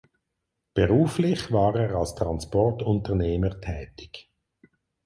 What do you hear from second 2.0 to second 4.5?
Transportunternehmer tätig.